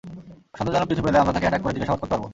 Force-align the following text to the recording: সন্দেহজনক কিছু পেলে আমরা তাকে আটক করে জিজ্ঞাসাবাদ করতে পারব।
সন্দেহজনক 0.57 0.89
কিছু 0.91 1.03
পেলে 1.05 1.21
আমরা 1.21 1.33
তাকে 1.35 1.47
আটক 1.47 1.61
করে 1.63 1.73
জিজ্ঞাসাবাদ 1.75 1.99
করতে 2.01 2.13
পারব। 2.15 2.25